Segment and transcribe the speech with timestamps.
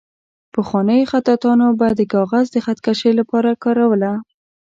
[0.53, 4.11] پخوانیو خطاطانو به د کاغذ د خط کشۍ لپاره کاروله.